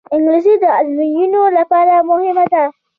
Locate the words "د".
0.63-0.65